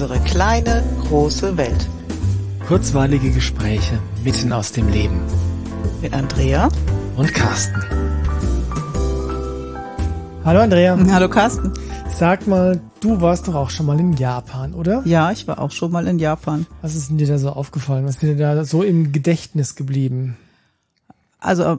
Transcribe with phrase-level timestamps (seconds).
[0.00, 1.88] Unsere kleine, große Welt.
[2.68, 5.20] Kurzweilige Gespräche mitten aus dem Leben.
[6.00, 6.68] Mit Andrea
[7.16, 7.82] und Carsten.
[10.44, 10.96] Hallo Andrea.
[11.10, 11.72] Hallo Carsten.
[12.16, 15.02] Sag mal, du warst doch auch schon mal in Japan, oder?
[15.04, 16.68] Ja, ich war auch schon mal in Japan.
[16.80, 18.04] Was ist denn dir da so aufgefallen?
[18.04, 20.36] Was ist dir da so im Gedächtnis geblieben?
[21.40, 21.78] Also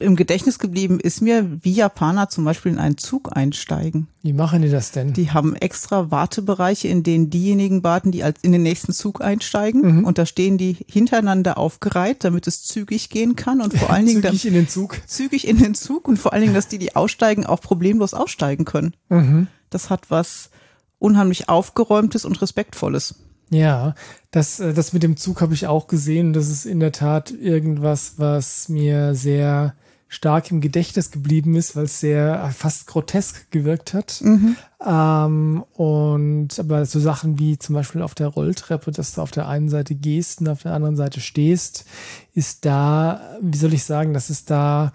[0.00, 4.08] im Gedächtnis geblieben ist mir, wie Japaner zum Beispiel in einen Zug einsteigen.
[4.22, 5.12] Wie machen die das denn?
[5.12, 9.98] Die haben extra Wartebereiche, in denen diejenigen warten, die als in den nächsten Zug einsteigen.
[9.98, 10.04] Mhm.
[10.04, 14.22] Und da stehen die hintereinander aufgereiht, damit es zügig gehen kann und vor allen Dingen
[14.22, 15.00] zügig in den Zug.
[15.06, 18.64] Zügig in den Zug und vor allen Dingen, dass die, die aussteigen, auch problemlos aussteigen
[18.64, 18.94] können.
[19.10, 19.46] Mhm.
[19.70, 20.50] Das hat was
[20.98, 23.14] unheimlich aufgeräumtes und respektvolles.
[23.50, 23.94] Ja,
[24.30, 26.32] das, äh, das mit dem Zug habe ich auch gesehen.
[26.32, 29.74] Das ist in der Tat irgendwas, was mir sehr
[30.08, 34.20] stark im Gedächtnis geblieben ist, weil es sehr äh, fast grotesk gewirkt hat.
[34.22, 34.56] Mhm.
[34.84, 39.48] Ähm, und aber so Sachen wie zum Beispiel auf der Rolltreppe, dass du auf der
[39.48, 41.84] einen Seite gehst und auf der anderen Seite stehst,
[42.34, 44.92] ist da, wie soll ich sagen, das ist da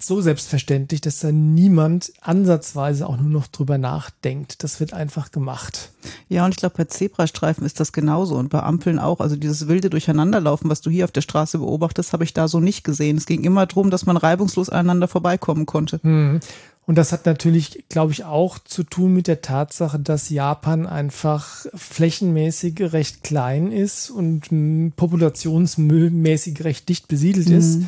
[0.00, 4.62] so selbstverständlich, dass da niemand ansatzweise auch nur noch drüber nachdenkt.
[4.62, 5.90] Das wird einfach gemacht.
[6.28, 9.18] Ja, und ich glaube, bei Zebrastreifen ist das genauso und bei Ampeln auch.
[9.18, 12.60] Also dieses wilde Durcheinanderlaufen, was du hier auf der Straße beobachtest, habe ich da so
[12.60, 13.16] nicht gesehen.
[13.16, 15.98] Es ging immer darum, dass man reibungslos aneinander vorbeikommen konnte.
[16.04, 16.38] Mhm.
[16.86, 21.66] Und das hat natürlich, glaube ich, auch zu tun mit der Tatsache, dass Japan einfach
[21.74, 27.58] flächenmäßig recht klein ist und populationsmäßig recht dicht besiedelt mhm.
[27.58, 27.80] ist.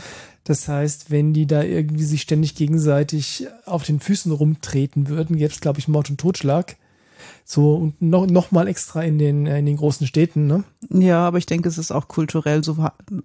[0.44, 5.52] Das heißt, wenn die da irgendwie sich ständig gegenseitig auf den Füßen rumtreten würden, gäbe
[5.52, 6.76] es, glaube ich, Mord und Totschlag.
[7.44, 10.64] So und noch, noch mal extra in den, in den großen Städten, ne?
[10.90, 12.76] Ja, aber ich denke, es ist auch kulturell so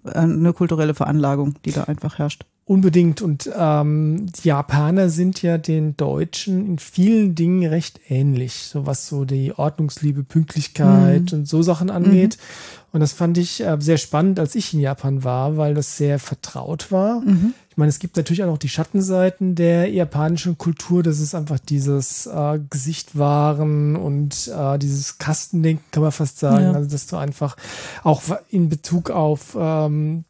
[0.03, 2.45] eine kulturelle Veranlagung, die da einfach herrscht.
[2.67, 3.21] Unbedingt.
[3.21, 9.07] Und ähm, die Japaner sind ja den Deutschen in vielen Dingen recht ähnlich, so was
[9.07, 11.39] so die Ordnungsliebe, Pünktlichkeit mhm.
[11.39, 12.37] und so Sachen angeht.
[12.39, 12.85] Mhm.
[12.93, 16.17] Und das fand ich äh, sehr spannend, als ich in Japan war, weil das sehr
[16.17, 17.21] vertraut war.
[17.21, 17.53] Mhm.
[17.75, 21.03] Ich meine, es gibt natürlich auch noch die Schattenseiten der japanischen Kultur.
[21.03, 26.67] Das ist einfach dieses äh, Gesichtwahren und äh, dieses Kastendenken, kann man fast sagen.
[26.67, 26.71] Ja.
[26.71, 27.57] Also, dass du einfach
[28.05, 30.23] auch in Bezug auf ähm,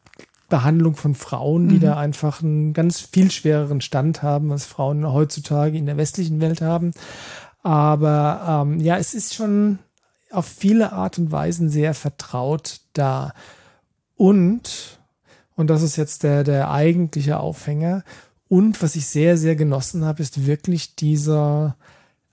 [0.48, 1.82] Behandlung von Frauen, die mhm.
[1.82, 6.62] da einfach einen ganz viel schwereren Stand haben, als Frauen heutzutage in der westlichen Welt
[6.62, 6.90] haben.
[7.62, 9.78] Aber ähm, ja, es ist schon
[10.32, 13.34] auf viele Art und Weisen sehr vertraut da.
[14.16, 14.95] Und,
[15.56, 18.04] und das ist jetzt der, der eigentliche Aufhänger,
[18.48, 21.76] und was ich sehr, sehr genossen habe, ist wirklich dieser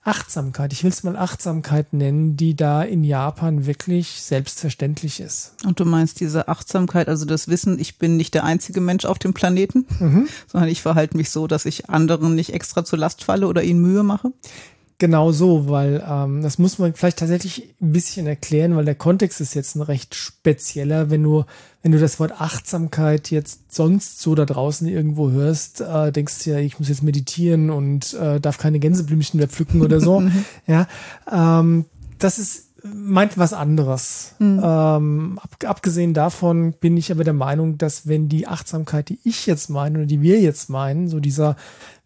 [0.04, 5.54] Achtsamkeit, ich will es mal Achtsamkeit nennen, die da in Japan wirklich selbstverständlich ist.
[5.64, 9.18] Und du meinst diese Achtsamkeit, also das Wissen, ich bin nicht der einzige Mensch auf
[9.18, 10.28] dem Planeten, mhm.
[10.46, 13.80] sondern ich verhalte mich so, dass ich anderen nicht extra zur Last falle oder ihnen
[13.80, 14.32] Mühe mache?
[15.04, 19.38] Genau so, weil ähm, das muss man vielleicht tatsächlich ein bisschen erklären, weil der Kontext
[19.42, 21.10] ist jetzt ein recht spezieller.
[21.10, 21.44] Wenn du,
[21.82, 26.52] wenn du das Wort Achtsamkeit jetzt sonst so da draußen irgendwo hörst, äh, denkst du
[26.52, 30.22] ja, ich muss jetzt meditieren und äh, darf keine Gänseblümchen mehr pflücken oder so.
[30.66, 30.88] ja,
[31.30, 31.84] ähm,
[32.18, 34.34] das ist meint was anderes.
[34.38, 34.60] Mhm.
[34.62, 39.46] Ähm, ab, abgesehen davon bin ich aber der Meinung, dass wenn die Achtsamkeit, die ich
[39.46, 41.56] jetzt meine oder die wir jetzt meinen, so dieser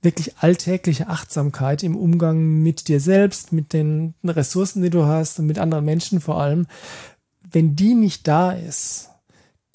[0.01, 5.47] wirklich alltägliche Achtsamkeit im Umgang mit dir selbst, mit den Ressourcen, die du hast und
[5.47, 6.67] mit anderen Menschen vor allem,
[7.51, 9.11] wenn die nicht da ist,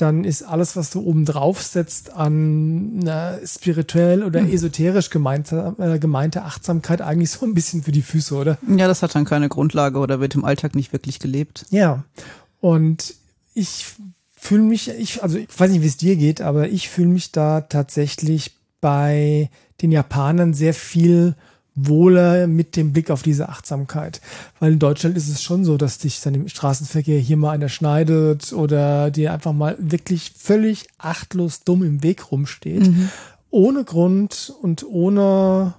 [0.03, 4.51] dann ist alles, was du oben drauf setzt an na, spirituell oder hm.
[4.51, 8.57] esoterisch gemeinte, äh, gemeinte Achtsamkeit eigentlich so ein bisschen für die Füße, oder?
[8.67, 11.65] Ja, das hat dann keine Grundlage oder wird im Alltag nicht wirklich gelebt.
[11.69, 12.03] Ja,
[12.59, 13.15] und
[13.53, 13.85] ich
[14.35, 17.31] fühle mich, ich, also ich weiß nicht, wie es dir geht, aber ich fühle mich
[17.31, 19.49] da tatsächlich bei
[19.81, 21.35] den Japanern sehr viel
[21.75, 24.21] wohler mit dem Blick auf diese Achtsamkeit.
[24.59, 27.69] Weil in Deutschland ist es schon so, dass dich dann im Straßenverkehr hier mal einer
[27.69, 32.87] schneidet oder dir einfach mal wirklich völlig achtlos dumm im Weg rumsteht.
[32.87, 33.09] Mhm.
[33.49, 35.73] Ohne Grund und ohne,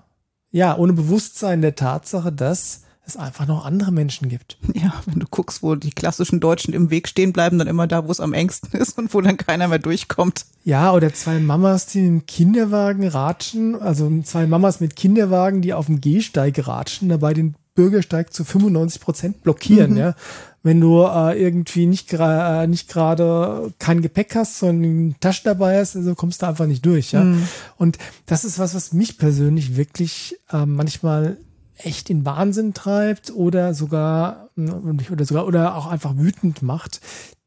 [0.51, 4.59] ja, ohne Bewusstsein der Tatsache, dass es einfach noch andere Menschen gibt.
[4.75, 8.07] Ja, wenn du guckst, wo die klassischen Deutschen im Weg stehen bleiben, dann immer da,
[8.07, 10.47] wo es am engsten ist und wo dann keiner mehr durchkommt.
[10.65, 15.87] Ja, oder zwei Mamas, die im Kinderwagen ratschen, also zwei Mamas mit Kinderwagen, die auf
[15.87, 19.97] dem Gehsteig ratschen, dabei den Bürgersteig zu 95 Prozent blockieren, mhm.
[19.97, 20.15] ja.
[20.63, 25.79] Wenn du äh, irgendwie nicht, äh, nicht gerade kein Gepäck hast, sondern eine Tasche dabei
[25.79, 27.23] hast, also kommst du einfach nicht durch, ja.
[27.23, 27.47] Mhm.
[27.77, 31.37] Und das ist was, was mich persönlich wirklich äh, manchmal
[31.77, 37.01] echt in Wahnsinn treibt oder sogar oder sogar oder auch einfach wütend macht,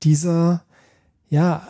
[0.03, 0.63] dieser
[1.29, 1.67] ja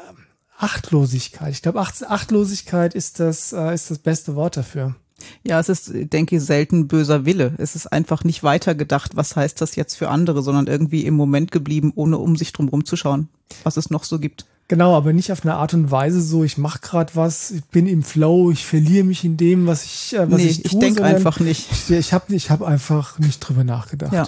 [0.58, 1.54] Achtlosigkeit.
[1.54, 4.96] Ich glaube, Acht, Achtlosigkeit ist das äh, ist das beste Wort dafür.
[5.44, 7.54] Ja, es ist, denke ich, selten böser Wille.
[7.58, 11.52] Es ist einfach nicht weitergedacht, was heißt das jetzt für andere, sondern irgendwie im Moment
[11.52, 13.28] geblieben, ohne um sich drum rumzuschauen,
[13.64, 14.46] was es noch so gibt.
[14.70, 17.88] Genau, aber nicht auf eine Art und Weise so, ich mache gerade was, ich bin
[17.88, 20.72] im Flow, ich verliere mich in dem, was ich, äh, was nee, ich tue.
[20.72, 21.72] ich denke einfach nicht.
[21.72, 24.12] Ich, ich habe ich hab einfach nicht drüber nachgedacht.
[24.12, 24.28] Ja.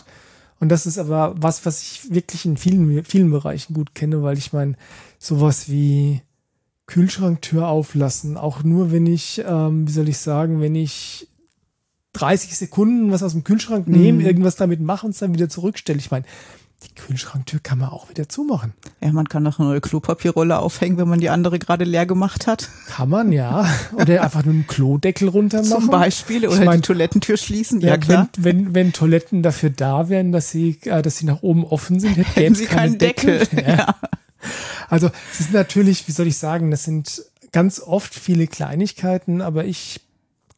[0.62, 4.38] Und das ist aber was, was ich wirklich in vielen, vielen Bereichen gut kenne, weil
[4.38, 4.76] ich meine,
[5.18, 6.22] sowas wie
[6.86, 11.28] Kühlschranktür auflassen, auch nur wenn ich, ähm, wie soll ich sagen, wenn ich
[12.14, 14.26] 30 Sekunden was aus dem Kühlschrank nehme, Mhm.
[14.26, 16.00] irgendwas damit mache und es dann wieder zurückstelle.
[16.00, 16.26] Ich meine,
[16.84, 18.74] die Kühlschranktür kann man auch wieder zumachen.
[19.02, 22.48] Ja, man kann noch eine neue Klopapierrolle aufhängen, wenn man die andere gerade leer gemacht
[22.48, 22.70] hat.
[22.88, 23.68] Kann man, ja.
[23.94, 25.70] Oder einfach nur einen Klodeckel runter machen.
[25.70, 26.48] Zum Beispiel.
[26.48, 27.82] Oder Ich mein, die Toilettentür schließen.
[27.82, 28.30] Ja, Ja, klar.
[28.38, 32.00] Wenn, wenn, wenn Toiletten dafür da wären, dass sie, äh, dass sie nach oben offen
[32.00, 33.48] sind, hätten Hätten sie keinen Deckel.
[33.60, 33.76] Ja.
[33.76, 33.96] Ja.
[34.88, 39.66] Also es ist natürlich, wie soll ich sagen, das sind ganz oft viele Kleinigkeiten, aber
[39.66, 40.02] ich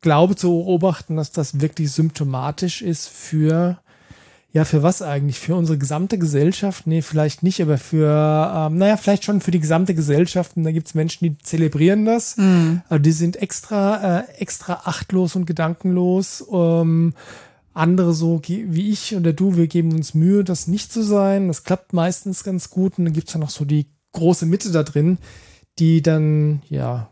[0.01, 3.79] glaube zu beobachten, dass das wirklich symptomatisch ist für,
[4.53, 5.39] ja, für was eigentlich?
[5.39, 6.85] Für unsere gesamte Gesellschaft?
[6.85, 10.57] Nee, vielleicht nicht, aber für, ähm, naja, vielleicht schon für die gesamte Gesellschaft.
[10.57, 12.35] Und da gibt's Menschen, die zelebrieren das.
[12.89, 16.45] Aber die sind extra, äh, extra achtlos und gedankenlos.
[16.51, 17.13] Ähm,
[17.73, 21.47] andere so wie ich oder du, wir geben uns Mühe, das nicht zu sein.
[21.47, 22.97] Das klappt meistens ganz gut.
[22.97, 25.17] Und dann gibt's ja noch so die große Mitte da drin,
[25.79, 27.09] die dann, ja,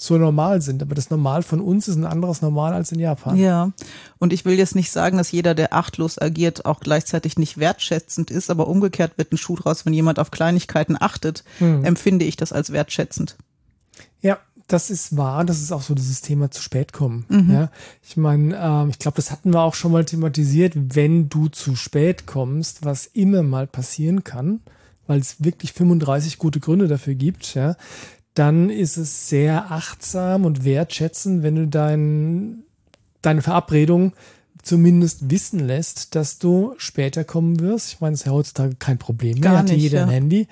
[0.00, 0.82] so normal sind.
[0.82, 3.36] Aber das Normal von uns ist ein anderes Normal als in Japan.
[3.36, 3.70] Ja,
[4.18, 8.30] und ich will jetzt nicht sagen, dass jeder, der achtlos agiert, auch gleichzeitig nicht wertschätzend
[8.30, 12.52] ist, aber umgekehrt wird ein Schuh draus, wenn jemand auf Kleinigkeiten achtet, empfinde ich das
[12.52, 13.36] als wertschätzend.
[14.22, 15.44] Ja, das ist wahr.
[15.44, 17.26] Das ist auch so dieses Thema zu spät kommen.
[17.28, 17.50] Mhm.
[17.50, 17.70] Ja,
[18.02, 20.74] ich meine, ähm, ich glaube, das hatten wir auch schon mal thematisiert.
[20.76, 24.60] Wenn du zu spät kommst, was immer mal passieren kann,
[25.06, 27.76] weil es wirklich 35 gute Gründe dafür gibt, ja,
[28.34, 32.62] dann ist es sehr achtsam und wertschätzend, wenn du dein,
[33.22, 34.12] deine Verabredung
[34.62, 37.94] zumindest wissen lässt, dass du später kommen wirst.
[37.94, 39.52] Ich meine, es ist ja heutzutage kein Problem mehr.
[39.52, 40.14] Gar nicht, jeder ein ja.
[40.14, 40.46] Handy.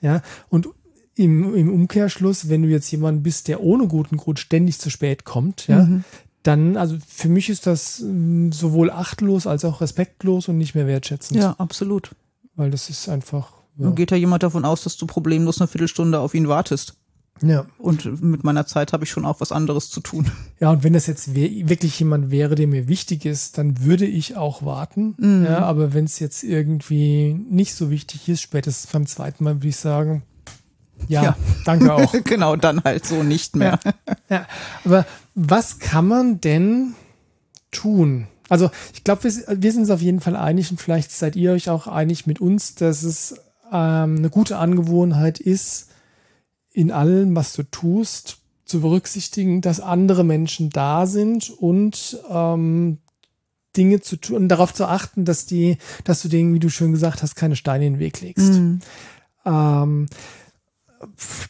[0.00, 0.68] Ja, und
[1.16, 5.24] im, im Umkehrschluss, wenn du jetzt jemand bist, der ohne guten Grund ständig zu spät
[5.24, 6.04] kommt, ja, Mhm.
[6.42, 10.86] dann, also für mich ist das mm, sowohl achtlos als auch respektlos und nicht mehr
[10.86, 11.40] wertschätzend.
[11.40, 12.10] Ja, absolut.
[12.56, 13.86] Weil das ist einfach, ja.
[13.86, 16.96] Dann geht ja jemand davon aus, dass du problemlos eine Viertelstunde auf ihn wartest.
[17.42, 17.66] Ja.
[17.78, 20.30] Und mit meiner Zeit habe ich schon auch was anderes zu tun.
[20.60, 24.36] Ja, und wenn das jetzt wirklich jemand wäre, der mir wichtig ist, dann würde ich
[24.36, 25.14] auch warten.
[25.18, 25.44] Mhm.
[25.44, 29.68] Ja, aber wenn es jetzt irgendwie nicht so wichtig ist, spätestens beim zweiten Mal würde
[29.68, 30.22] ich sagen,
[31.08, 31.36] ja, Ja.
[31.64, 32.14] danke auch.
[32.24, 33.78] genau, dann halt so nicht mehr.
[34.30, 34.46] Ja,
[34.84, 35.04] aber
[35.34, 36.94] was kann man denn
[37.72, 38.28] tun?
[38.48, 41.52] Also ich glaube, wir, wir sind uns auf jeden Fall einig und vielleicht seid ihr
[41.52, 43.34] euch auch einig mit uns, dass es
[43.72, 45.88] ähm, eine gute Angewohnheit ist,
[46.74, 52.98] in allem, was du tust, zu berücksichtigen, dass andere Menschen da sind und ähm,
[53.76, 56.92] Dinge zu tun und darauf zu achten, dass die, dass du denen, wie du schön
[56.92, 58.52] gesagt hast, keine Steine in den Weg legst.
[58.54, 58.80] Mhm.
[59.46, 60.06] Ähm,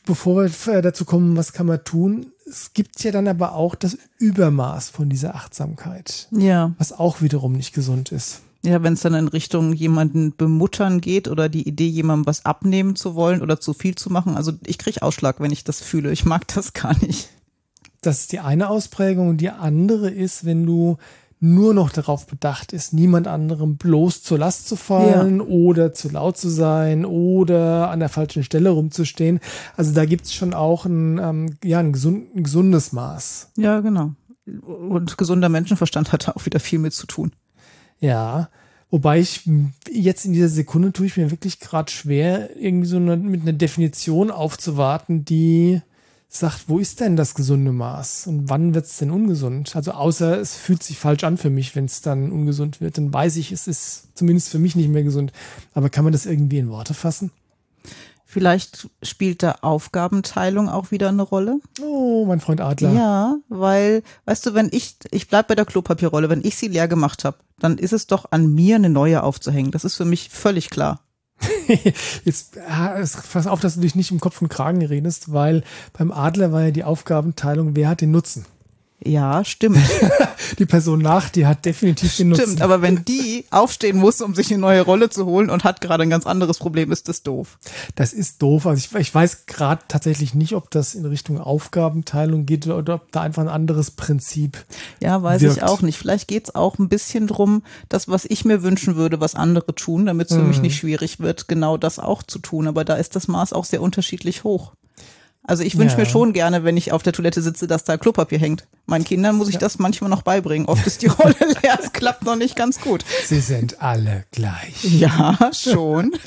[0.06, 2.26] bevor wir dazu kommen, was kann man tun?
[2.47, 6.75] Es gibt ja dann aber auch das Übermaß von dieser Achtsamkeit, Ja.
[6.79, 8.43] was auch wiederum nicht gesund ist.
[8.64, 12.96] Ja, wenn es dann in Richtung jemanden bemuttern geht oder die Idee, jemandem was abnehmen
[12.96, 14.37] zu wollen oder zu viel zu machen.
[14.37, 16.11] Also ich kriege Ausschlag, wenn ich das fühle.
[16.12, 17.28] Ich mag das gar nicht.
[18.00, 20.97] Das ist die eine Ausprägung und die andere ist, wenn du
[21.40, 26.38] nur noch darauf bedacht ist, niemand anderem bloß zur Last zu fallen oder zu laut
[26.38, 29.40] zu sein oder an der falschen Stelle rumzustehen.
[29.76, 33.50] Also da gibt's schon auch ein, ähm, ja, ein, gesund, ein gesundes Maß.
[33.56, 34.12] Ja, genau.
[34.62, 37.33] Und gesunder Menschenverstand hat da auch wieder viel mit zu tun.
[38.04, 38.50] Ja,
[38.90, 39.49] wobei ich
[39.90, 43.54] jetzt in dieser Sekunde tue ich mir wirklich gerade schwer, irgendwie so eine, mit einer
[43.54, 45.80] Definition aufzuwarten, die
[46.28, 49.75] sagt, wo ist denn das gesunde Maß und wann wird es denn ungesund?
[49.75, 53.11] Also außer es fühlt sich falsch an für mich, wenn es dann ungesund wird, dann
[53.11, 55.32] weiß ich, es ist zumindest für mich nicht mehr gesund.
[55.73, 57.30] Aber kann man das irgendwie in Worte fassen?
[58.35, 61.61] Vielleicht spielt da Aufgabenteilung auch wieder eine Rolle.
[61.81, 62.91] Oh, mein Freund Adler.
[62.93, 66.88] Ja, weil, weißt du, wenn ich, ich bleib bei der Klopapierrolle, wenn ich sie leer
[66.88, 69.71] gemacht habe, dann ist es doch an mir, eine neue aufzuhängen.
[69.71, 70.99] Das ist für mich völlig klar.
[72.25, 75.62] Jetzt es- pass auf, dass du dich nicht im Kopf und Kragen redest, weil
[75.97, 78.47] beim Adler war ja die Aufgabenteilung, wer hat den Nutzen?
[79.03, 79.79] Ja, stimmt.
[80.59, 82.45] Die Person nach dir hat definitiv den Nutzen.
[82.45, 85.81] Stimmt, aber wenn die aufstehen muss, um sich eine neue Rolle zu holen und hat
[85.81, 87.59] gerade ein ganz anderes Problem, ist das doof.
[87.97, 88.67] Das ist doof.
[88.67, 93.13] Also ich, ich weiß gerade tatsächlich nicht, ob das in Richtung Aufgabenteilung geht oder, ob
[93.13, 94.65] da einfach ein anderes Prinzip.
[95.01, 95.57] Ja, weiß Wirkt.
[95.57, 95.99] ich auch nicht.
[95.99, 100.07] Vielleicht geht's auch ein bisschen drum, das, was ich mir wünschen würde, was andere tun,
[100.07, 102.69] damit es für mich nicht schwierig wird, genau das auch zu tun.
[102.69, 104.73] Aber da ist das Maß auch sehr unterschiedlich hoch.
[105.47, 106.01] Also ich wünsche Ja.
[106.01, 108.67] mir schon gerne, wenn ich auf der Toilette sitze, dass da Klopapier hängt.
[108.87, 110.67] Meinen Kindern muss ich das manchmal noch beibringen.
[110.67, 113.05] Oft ist die Rolle leer, es klappt noch nicht ganz gut.
[113.27, 114.83] Sie sind alle gleich.
[114.85, 116.13] Ja, schon.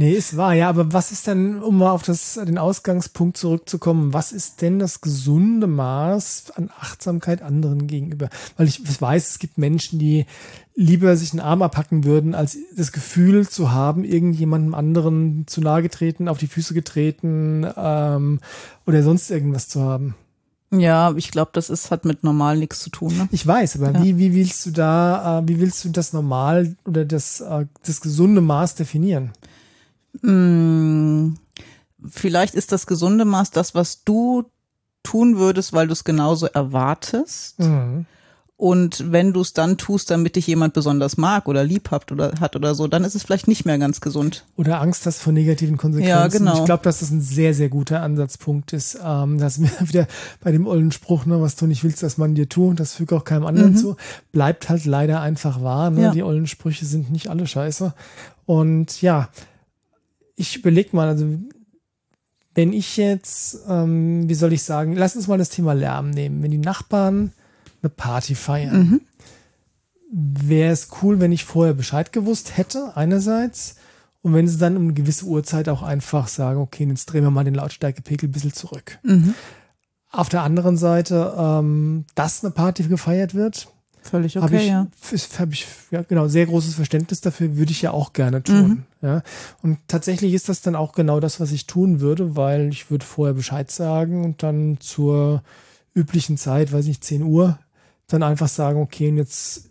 [0.00, 4.12] Nee, es war ja, aber was ist denn, um mal auf das, den Ausgangspunkt zurückzukommen,
[4.12, 8.28] was ist denn das gesunde Maß an Achtsamkeit anderen gegenüber?
[8.56, 10.26] Weil ich weiß, es gibt Menschen, die
[10.80, 15.82] lieber sich einen Arm abhacken würden, als das Gefühl zu haben, irgendjemandem anderen zu nahe
[15.82, 18.38] getreten, auf die Füße getreten ähm,
[18.86, 20.14] oder sonst irgendwas zu haben.
[20.70, 23.16] Ja, ich glaube, das ist, hat mit normal nichts zu tun.
[23.16, 23.28] Ne?
[23.32, 24.02] Ich weiß, aber Ja.
[24.04, 28.00] wie, wie willst du da, äh, wie willst du das normal oder das, äh, das
[28.00, 29.32] gesunde Maß definieren?
[30.22, 31.34] Mm,
[32.08, 34.44] Vielleicht ist das gesunde Maß das, was du
[35.02, 37.58] tun würdest, weil du es genauso erwartest.
[37.58, 38.06] Mhm.
[38.58, 42.32] Und wenn du es dann tust, damit dich jemand besonders mag oder lieb hat oder
[42.40, 44.46] hat oder so, dann ist es vielleicht nicht mehr ganz gesund.
[44.56, 46.10] Oder Angst hast vor negativen Konsequenzen.
[46.10, 46.58] Ja, genau.
[46.58, 48.98] Ich glaube, dass das ein sehr, sehr guter Ansatzpunkt ist.
[49.00, 50.08] Ähm, dass mir wieder
[50.40, 53.14] bei dem ollen Spruch, ne, was du nicht willst, dass man dir tut, das füge
[53.14, 53.96] auch keinem anderen zu,
[54.32, 55.90] bleibt halt leider einfach wahr.
[55.90, 56.02] Ne?
[56.02, 56.10] Ja.
[56.10, 57.94] Die ollen Sprüche sind nicht alle scheiße.
[58.44, 59.28] Und ja,
[60.34, 61.26] ich überleg mal, also
[62.56, 66.42] wenn ich jetzt, ähm, wie soll ich sagen, lass uns mal das Thema Lärm nehmen.
[66.42, 67.30] Wenn die Nachbarn
[67.82, 69.00] eine Party feiern,
[70.10, 73.76] wäre es cool, wenn ich vorher Bescheid gewusst hätte, einerseits.
[74.22, 77.30] Und wenn sie dann um eine gewisse Uhrzeit auch einfach sagen, okay, jetzt drehen wir
[77.30, 78.98] mal den Lautstärkepegel ein bisschen zurück.
[80.10, 83.68] Auf der anderen Seite, ähm, dass eine Party gefeiert wird,
[84.00, 84.86] Völlig okay, ich, ja.
[85.38, 88.84] habe ich ja, genau sehr großes Verständnis dafür, würde ich ja auch gerne tun.
[89.02, 89.22] Ja.
[89.62, 93.04] Und tatsächlich ist das dann auch genau das, was ich tun würde, weil ich würde
[93.04, 95.42] vorher Bescheid sagen und dann zur
[95.94, 97.58] üblichen Zeit, weiß nicht, 10 Uhr,
[98.08, 99.64] dann einfach sagen, okay, und jetzt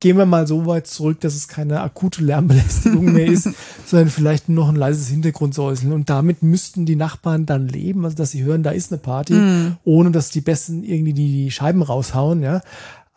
[0.00, 3.48] gehen wir mal so weit zurück, dass es keine akute Lärmbelästigung mehr ist,
[3.86, 5.92] sondern vielleicht nur noch ein leises Hintergrundsäuseln.
[5.92, 9.34] Und damit müssten die Nachbarn dann leben, also dass sie hören, da ist eine Party,
[9.84, 12.60] ohne dass die Besten irgendwie die, die Scheiben raushauen, ja.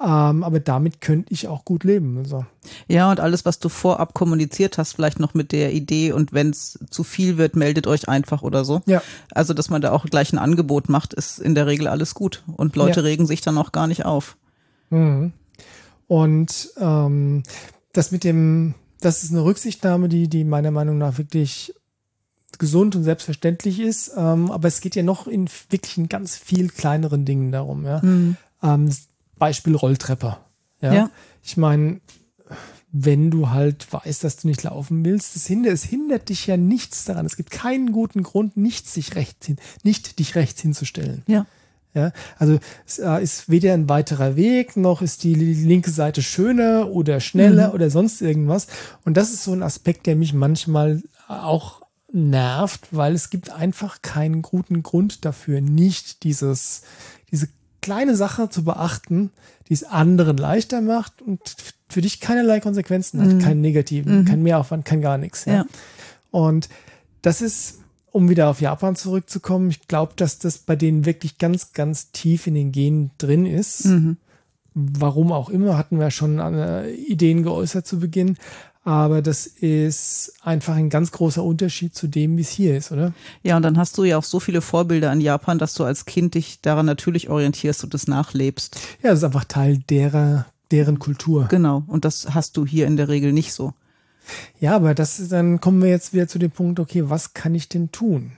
[0.04, 2.18] Ähm, aber damit könnte ich auch gut leben.
[2.18, 2.44] Also.
[2.88, 6.50] Ja, und alles, was du vorab kommuniziert hast, vielleicht noch mit der Idee und wenn
[6.50, 8.82] es zu viel wird, meldet euch einfach oder so.
[8.88, 9.04] Ja.
[9.30, 12.42] Also, dass man da auch gleich ein Angebot macht, ist in der Regel alles gut.
[12.58, 13.06] Und Leute Ja.
[13.06, 14.38] regen sich dann auch gar nicht auf.
[14.92, 15.34] Mhm.
[16.08, 17.44] Und ähm,
[17.94, 21.74] das mit dem, das ist eine Rücksichtnahme, die, die meiner Meinung nach wirklich
[22.60, 24.12] gesund und selbstverständlich ist.
[24.16, 27.86] Ähm, aber es geht ja noch in wirklich in ganz viel kleineren Dingen darum.
[27.86, 28.02] Ja?
[28.04, 29.08] Ähm, das
[29.38, 30.38] Beispiel Rolltreppe.
[30.82, 30.94] Ja.
[30.94, 31.12] Ja.
[31.44, 32.02] Ich meine,
[32.92, 36.58] wenn du halt weißt, dass du nicht laufen willst, das hindert, es hindert dich ja
[36.58, 37.26] nichts daran.
[37.26, 41.24] Es gibt keinen guten Grund, nicht sich rechts hin, nicht dich rechts hinzustellen.
[41.28, 41.46] Ja.
[41.94, 46.90] Ja, also es äh, ist weder ein weiterer Weg, noch ist die linke Seite schöner
[46.90, 48.68] oder schneller oder sonst irgendwas.
[49.04, 51.82] Und das ist so ein Aspekt, der mich manchmal auch
[52.14, 56.84] nervt, weil es gibt einfach keinen guten Grund dafür, nicht dieses,
[57.32, 57.50] diese
[57.82, 59.32] kleine Sache zu beachten,
[59.68, 61.56] die es anderen leichter macht und
[61.90, 65.46] für dich keinerlei Konsequenzen hat, keinen negativen, kein Mehraufwand, kein gar nichts.
[65.46, 65.54] Ja.
[65.54, 65.66] Ja.
[66.30, 66.70] Und
[67.22, 67.81] das ist,
[68.12, 72.48] um wieder auf Japan zurückzukommen, ich glaube, dass das bei denen wirklich ganz, ganz tief
[72.48, 73.88] in den Genen drin ist.
[74.74, 78.38] Warum auch immer, hatten wir schon äh, Ideen geäußert zu Beginn.
[78.84, 83.14] Aber das ist einfach ein ganz großer Unterschied zu dem, wie es hier ist, oder?
[83.44, 86.06] Ja, und dann hast du ja auch so viele Vorbilder in Japan, dass du als
[86.06, 88.80] Kind dich daran natürlich orientierst und es nachlebst.
[89.04, 91.46] Ja, das ist einfach Teil derer, deren Kultur.
[91.50, 91.84] Genau.
[91.86, 93.74] Und das hast du hier in der Regel nicht so.
[94.60, 97.56] Ja, aber das ist, dann kommen wir jetzt wieder zu dem Punkt, okay, was kann
[97.56, 98.32] ich denn tun?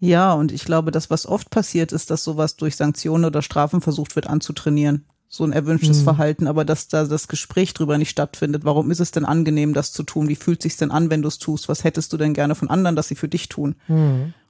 [0.00, 3.80] Ja, und ich glaube, das, was oft passiert, ist, dass sowas durch Sanktionen oder Strafen
[3.80, 5.06] versucht wird anzutrainieren.
[5.28, 8.64] So ein erwünschtes Verhalten, aber dass da das Gespräch drüber nicht stattfindet.
[8.64, 10.28] Warum ist es denn angenehm, das zu tun?
[10.28, 11.68] Wie fühlt sich's denn an, wenn du es tust?
[11.68, 13.74] Was hättest du denn gerne von anderen, dass sie für dich tun?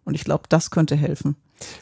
[0.04, 1.37] Und ich glaube, das könnte helfen.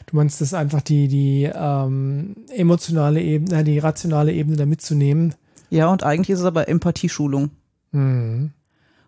[0.05, 5.35] Du meinst, das einfach die, die ähm, emotionale Ebene, die rationale Ebene da mitzunehmen?
[5.69, 7.49] Ja, und eigentlich ist es aber Empathieschulung.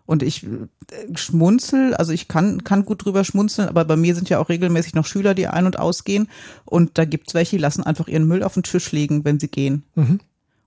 [0.06, 4.28] Und ich äh, schmunzel, also ich kann, kann gut drüber schmunzeln, aber bei mir sind
[4.28, 6.28] ja auch regelmäßig noch Schüler, die ein- und ausgehen.
[6.64, 9.48] Und da gibt's welche, die lassen einfach ihren Müll auf den Tisch liegen, wenn sie
[9.48, 9.82] gehen.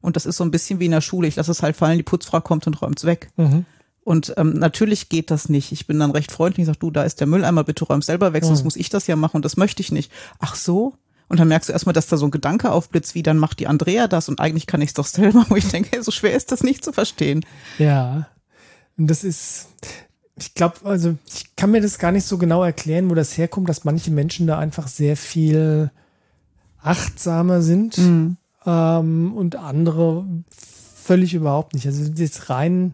[0.02, 1.28] Und das ist so ein bisschen wie in der Schule.
[1.28, 3.30] Ich lasse es halt fallen, die Putzfrau kommt und räumt's weg.
[4.04, 5.72] Und ähm, natürlich geht das nicht.
[5.72, 8.44] Ich bin dann recht freundlich, sag du, da ist der Mülleimer, bitte räum selber weg,
[8.44, 10.12] sonst muss ich das ja machen und das möchte ich nicht.
[10.40, 10.96] Ach so?
[11.28, 13.68] Und dann merkst du erstmal, dass da so ein Gedanke aufblitzt, wie dann macht die
[13.68, 16.52] Andrea das und eigentlich kann ich es doch selber, wo ich denke, so schwer ist
[16.52, 17.46] das nicht zu verstehen.
[17.78, 18.28] Ja.
[19.00, 19.70] Und das ist,
[20.36, 23.70] ich glaube, also ich kann mir das gar nicht so genau erklären, wo das herkommt,
[23.70, 25.90] dass manche Menschen da einfach sehr viel
[26.82, 27.98] achtsamer sind
[28.66, 31.86] ähm, und andere völlig überhaupt nicht.
[31.86, 32.94] Also jetzt rein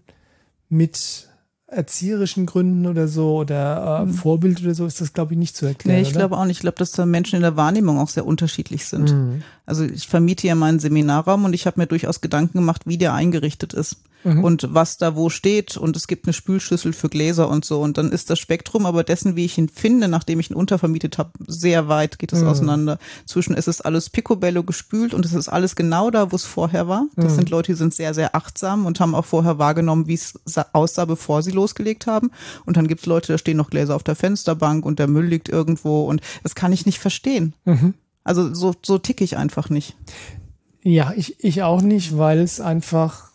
[0.70, 1.28] mit
[1.76, 4.14] erzieherischen Gründen oder so oder äh, mhm.
[4.14, 6.02] Vorbild oder so ist das, glaube ich, nicht zu erklären.
[6.02, 6.58] Nee, ich glaube auch nicht.
[6.58, 9.12] Ich glaube, dass da Menschen in der Wahrnehmung auch sehr unterschiedlich sind.
[9.12, 9.44] Mhm.
[9.66, 13.14] Also ich vermiete ja meinen Seminarraum und ich habe mir durchaus Gedanken gemacht, wie der
[13.14, 14.44] eingerichtet ist mhm.
[14.44, 17.98] und was da wo steht und es gibt eine Spülschüssel für Gläser und so und
[17.98, 21.32] dann ist das Spektrum aber dessen, wie ich ihn finde, nachdem ich ihn untervermietet habe,
[21.48, 22.48] sehr weit geht es mhm.
[22.48, 23.00] auseinander.
[23.26, 26.88] Zwischen es ist alles picobello gespült und es ist alles genau da, wo es vorher
[26.88, 27.06] war.
[27.16, 27.36] Das mhm.
[27.36, 30.34] sind Leute, die sind sehr, sehr achtsam und haben auch vorher wahrgenommen, wie es
[30.74, 32.32] aussah, bevor sie losgelegt haben.
[32.66, 35.26] Und dann gibt es Leute, da stehen noch Gläser auf der Fensterbank und der Müll
[35.26, 37.54] liegt irgendwo und das kann ich nicht verstehen.
[37.66, 37.94] Mhm.
[38.24, 39.96] Also so, so ticke ich einfach nicht.
[40.84, 43.32] Ja, ich, ich auch nicht, weil es einfach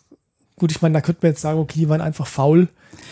[0.61, 2.67] Gut, ich meine, da könnte man jetzt sagen, okay, die waren einfach faul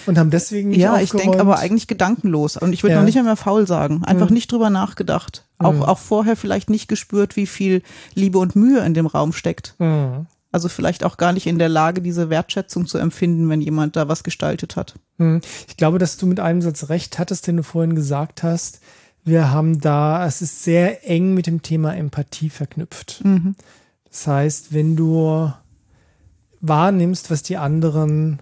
[0.06, 2.58] und haben deswegen nicht Ja, ich denke aber eigentlich gedankenlos.
[2.58, 3.00] Und ich würde ja.
[3.00, 4.04] noch nicht einmal faul sagen.
[4.04, 4.36] Einfach mhm.
[4.36, 5.46] nicht drüber nachgedacht.
[5.58, 5.82] Auch, mhm.
[5.82, 7.82] auch vorher vielleicht nicht gespürt, wie viel
[8.14, 9.74] Liebe und Mühe in dem Raum steckt.
[9.80, 10.28] Mhm.
[10.52, 14.08] Also vielleicht auch gar nicht in der Lage, diese Wertschätzung zu empfinden, wenn jemand da
[14.08, 14.96] was gestaltet hat.
[15.18, 15.42] Mhm.
[15.68, 18.82] Ich glaube, dass du mit einem Satz recht hattest, den du vorhin gesagt hast.
[19.24, 23.22] Wir haben da, es ist sehr eng mit dem Thema Empathie verknüpft.
[23.24, 23.56] Mhm.
[24.10, 25.54] Das heißt, wenn du
[26.62, 28.42] wahrnimmst, was die anderen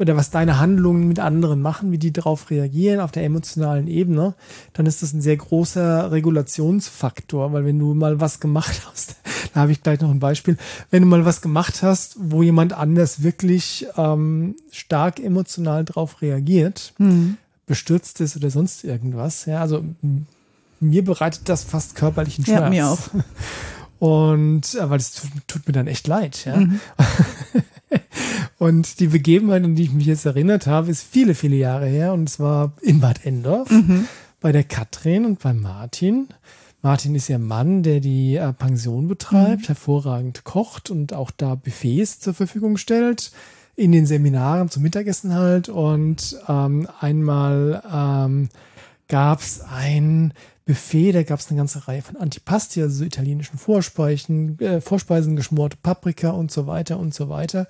[0.00, 4.34] oder was deine Handlungen mit anderen machen, wie die darauf reagieren auf der emotionalen Ebene,
[4.72, 9.16] dann ist das ein sehr großer Regulationsfaktor, weil wenn du mal was gemacht hast,
[9.52, 10.56] da habe ich gleich noch ein Beispiel,
[10.90, 16.94] wenn du mal was gemacht hast, wo jemand anders wirklich ähm, stark emotional darauf reagiert,
[16.96, 17.36] mhm.
[17.66, 19.84] bestürzt ist oder sonst irgendwas, ja, also
[20.80, 22.62] mir bereitet das fast körperlichen Schmerz.
[22.62, 23.08] Ja, mir auch.
[23.98, 26.56] Und äh, weil es tut, tut, mir dann echt leid, ja.
[26.56, 26.80] Mhm.
[28.58, 32.12] und die Begebenheit, an die ich mich jetzt erinnert habe, ist viele, viele Jahre her.
[32.12, 34.06] Und es war in Bad Endorf mhm.
[34.40, 36.28] bei der Katrin und bei Martin.
[36.82, 39.66] Martin ist ja Mann, der die äh, Pension betreibt, mhm.
[39.66, 43.32] hervorragend kocht und auch da Buffets zur Verfügung stellt.
[43.76, 45.68] In den Seminaren zum Mittagessen halt.
[45.68, 48.48] Und ähm, einmal ähm,
[49.08, 50.32] gab es ein
[50.70, 55.34] Buffet, da gab es eine ganze Reihe von Antipasti, also so italienischen Vorspeisen, äh, Vorspeisen,
[55.34, 57.66] geschmorte Paprika und so weiter und so weiter.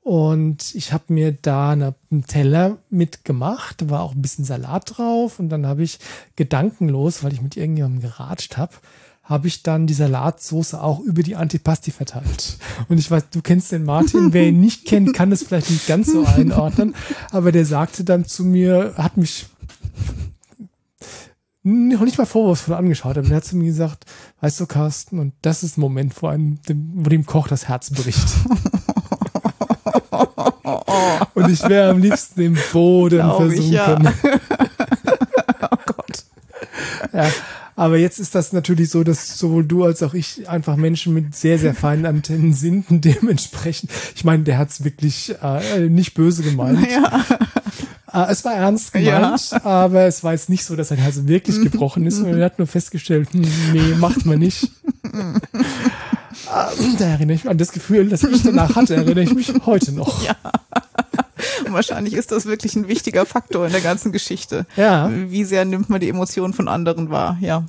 [0.00, 4.96] Und ich habe mir da eine, einen Teller mitgemacht, da war auch ein bisschen Salat
[4.96, 5.98] drauf und dann habe ich
[6.36, 8.72] gedankenlos, weil ich mit irgendjemandem geratscht habe,
[9.24, 12.56] habe ich dann die Salatsoße auch über die Antipasti verteilt.
[12.88, 15.86] Und ich weiß, du kennst den Martin, wer ihn nicht kennt, kann es vielleicht nicht
[15.86, 16.94] ganz so einordnen,
[17.30, 19.44] aber der sagte dann zu mir, hat mich
[21.62, 24.04] noch nicht mal vorwurfsvoll angeschaut, aber er hat zu mir gesagt,
[24.40, 27.68] weißt du, Carsten, und das ist ein Moment, wo einem, dem, wo dem Koch das
[27.68, 28.18] Herz bricht.
[31.34, 33.72] und ich wäre am liebsten im Boden Glaub versunken.
[33.72, 33.98] Ja.
[35.70, 36.24] oh Gott.
[37.12, 37.28] Ja,
[37.78, 41.36] aber jetzt ist das natürlich so, dass sowohl du als auch ich einfach Menschen mit
[41.36, 46.14] sehr, sehr feinen Antennen sind und dementsprechend, ich meine, der hat es wirklich äh, nicht
[46.14, 46.80] böse gemeint.
[46.90, 47.24] Ja.
[48.12, 49.64] Äh, es war ernst gemeint, ja.
[49.64, 52.20] aber es war jetzt nicht so, dass sein Herz wirklich gebrochen ist.
[52.20, 54.70] er hat nur festgestellt, hm, nee, macht man nicht.
[56.46, 59.52] Äh, da erinnere ich mich an das Gefühl, das ich danach hatte, erinnere ich mich
[59.66, 60.22] heute noch.
[60.22, 60.36] Ja.
[61.66, 64.66] Und wahrscheinlich ist das wirklich ein wichtiger Faktor in der ganzen Geschichte.
[64.76, 65.10] Ja.
[65.12, 67.64] Wie sehr nimmt man die Emotionen von anderen wahr, ja.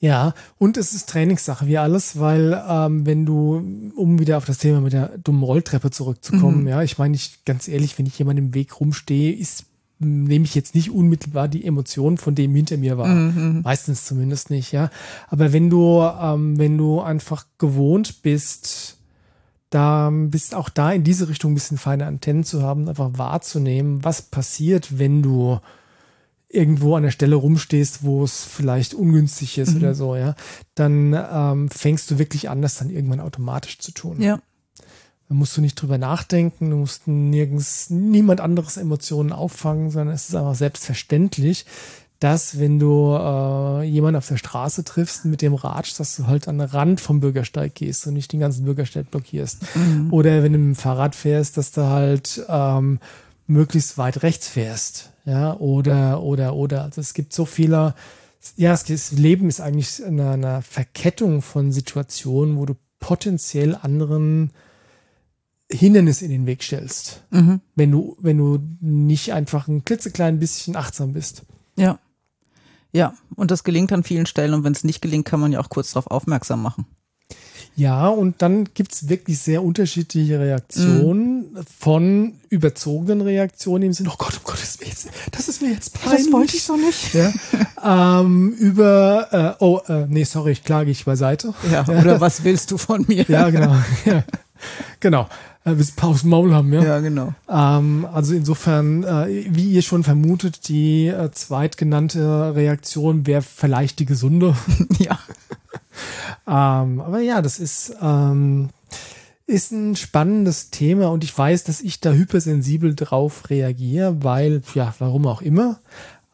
[0.00, 4.58] Ja, und es ist Trainingssache wie alles, weil ähm, wenn du, um wieder auf das
[4.58, 6.68] Thema mit der dummen Rolltreppe zurückzukommen, mhm.
[6.68, 9.64] ja, ich meine, ich ganz ehrlich, wenn ich jemand im Weg rumstehe, ist
[10.04, 13.08] nehme ich jetzt nicht unmittelbar die Emotionen von dem hinter mir wahr.
[13.08, 13.62] Mhm.
[13.62, 14.90] Meistens zumindest nicht, ja.
[15.28, 18.98] Aber wenn du, ähm, wenn du einfach gewohnt bist,
[19.70, 24.04] da bist auch da in diese Richtung ein bisschen feine Antennen zu haben, einfach wahrzunehmen,
[24.04, 25.58] was passiert, wenn du
[26.48, 29.78] irgendwo an der Stelle rumstehst, wo es vielleicht ungünstig ist mhm.
[29.78, 30.36] oder so, ja,
[30.76, 34.20] dann ähm, fängst du wirklich an, das dann irgendwann automatisch zu tun.
[34.20, 34.38] Ja.
[35.28, 40.28] Da musst du nicht drüber nachdenken, du musst nirgends niemand anderes Emotionen auffangen, sondern es
[40.28, 41.64] ist einfach selbstverständlich,
[42.20, 46.48] dass wenn du äh, jemanden auf der Straße triffst mit dem Ratsch, dass du halt
[46.48, 49.62] an den Rand vom Bürgersteig gehst und nicht den ganzen Bürgersteig blockierst.
[49.74, 50.12] Mhm.
[50.12, 52.98] Oder wenn du mit dem Fahrrad fährst, dass du halt ähm,
[53.46, 55.12] möglichst weit rechts fährst.
[55.26, 56.82] Ja, oder, oder, oder.
[56.82, 57.94] Also es gibt so viele,
[58.56, 64.50] ja, das Leben ist eigentlich eine, eine Verkettung von Situationen, wo du potenziell anderen
[65.70, 67.60] Hindernis in den Weg stellst, mhm.
[67.74, 71.42] wenn du, wenn du nicht einfach ein klitzeklein bisschen achtsam bist.
[71.76, 71.98] Ja.
[72.92, 75.60] Ja, und das gelingt an vielen Stellen und wenn es nicht gelingt, kann man ja
[75.60, 76.86] auch kurz darauf aufmerksam machen.
[77.76, 81.64] Ja, und dann gibt's wirklich sehr unterschiedliche Reaktionen mhm.
[81.76, 85.60] von überzogenen Reaktionen im Sinne, oh Gott, oh Gott, das ist mir jetzt, das ist
[85.60, 86.26] mir jetzt peinlich.
[86.26, 87.14] Das wollte ich so nicht.
[87.14, 91.52] Ja, ähm, über, äh, oh, äh, nee, sorry, ich klage ich beiseite.
[91.72, 93.24] Ja, oder was willst du von mir?
[93.28, 93.74] Ja, genau.
[94.04, 94.22] Ja.
[95.00, 95.28] Genau.
[95.64, 96.82] Äh, bis Paus Maul haben, ja.
[96.82, 97.34] Ja, genau.
[97.48, 104.04] Ähm, also insofern, äh, wie ihr schon vermutet, die äh, zweitgenannte Reaktion wäre vielleicht die
[104.04, 104.54] gesunde.
[104.98, 105.18] ja.
[106.46, 108.68] ähm, aber ja, das ist, ähm,
[109.46, 114.94] ist ein spannendes Thema und ich weiß, dass ich da hypersensibel drauf reagiere, weil, ja,
[114.98, 115.80] warum auch immer.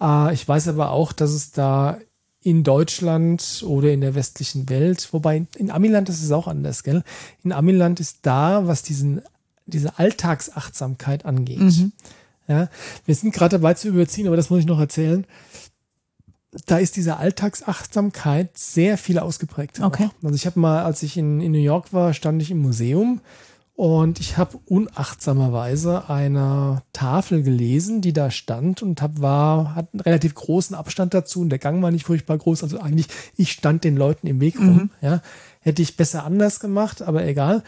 [0.00, 1.98] Äh, ich weiß aber auch, dass es da
[2.42, 7.02] in Deutschland oder in der westlichen Welt, wobei in Amiland ist es auch anders, gell?
[7.44, 9.20] In Amiland ist da, was diesen,
[9.66, 11.60] diese Alltagsachtsamkeit angeht.
[11.60, 11.92] Mhm.
[12.48, 12.68] Ja,
[13.04, 15.26] wir sind gerade dabei zu überziehen, aber das muss ich noch erzählen.
[16.66, 19.80] Da ist diese Alltagsachtsamkeit sehr viel ausgeprägt.
[19.80, 20.10] Okay.
[20.22, 23.20] Also ich habe mal, als ich in, in New York war, stand ich im Museum
[23.80, 30.00] und ich habe unachtsamerweise eine Tafel gelesen, die da stand und hab, war, hat einen
[30.00, 32.62] relativ großen Abstand dazu und der Gang war nicht furchtbar groß.
[32.62, 33.06] Also eigentlich,
[33.38, 34.66] ich stand den Leuten im Weg rum.
[34.66, 34.90] Mhm.
[35.00, 35.22] Ja.
[35.60, 37.62] Hätte ich besser anders gemacht, aber egal.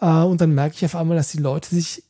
[0.00, 2.02] Äh, und dann merke ich auf einmal, dass die Leute sich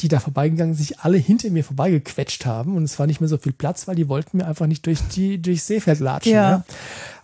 [0.00, 3.38] die da vorbeigegangen sich alle hinter mir vorbeigequetscht haben und es war nicht mehr so
[3.38, 6.32] viel Platz, weil die wollten mir einfach nicht durch die durchs Seefeld latschen.
[6.32, 6.50] Ja.
[6.50, 6.64] ja.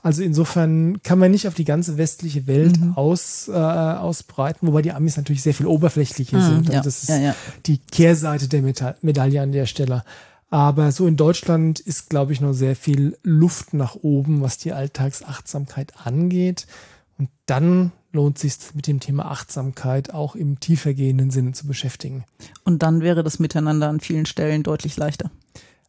[0.03, 2.95] Also insofern kann man nicht auf die ganze westliche Welt mhm.
[2.95, 6.73] aus, äh, ausbreiten, wobei die Amis natürlich sehr viel oberflächlicher mhm, sind.
[6.75, 6.83] Ja.
[6.83, 7.37] das ist ja, ja.
[7.65, 10.05] die Kehrseite der Meta Medaille an der Stelle.
[10.51, 14.73] Aber so in Deutschland ist, glaube ich, noch sehr viel Luft nach oben, was die
[14.73, 16.67] Alltagsachtsamkeit angeht.
[17.19, 22.24] Und dann lohnt sich mit dem Thema Achtsamkeit auch im tiefergehenden Sinne zu beschäftigen.
[22.64, 25.31] Und dann wäre das Miteinander an vielen Stellen deutlich leichter.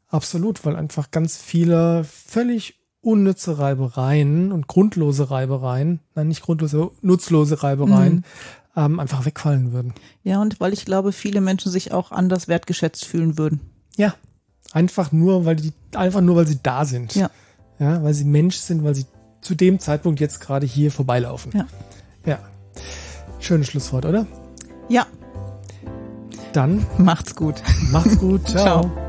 [0.09, 7.61] Absolut, weil einfach ganz viele völlig unnütze Reibereien und grundlose Reibereien, nein, nicht grundlose, nutzlose
[7.61, 8.23] Reibereien, mhm.
[8.75, 9.93] ähm, einfach wegfallen würden.
[10.23, 13.61] Ja, und weil ich glaube, viele Menschen sich auch anders wertgeschätzt fühlen würden.
[13.95, 14.15] Ja,
[14.71, 17.15] einfach nur, weil die, einfach nur, weil sie da sind.
[17.15, 17.29] Ja.
[17.77, 19.05] Ja, weil sie Mensch sind, weil sie
[19.41, 21.51] zu dem Zeitpunkt jetzt gerade hier vorbeilaufen.
[21.53, 21.67] Ja.
[22.25, 22.39] Ja.
[23.39, 24.25] Schönes Schlusswort, oder?
[24.89, 25.05] Ja.
[26.53, 27.61] Dann macht's gut.
[27.91, 28.47] Macht's gut.
[28.47, 28.81] Ciao.
[28.81, 29.05] Ciao.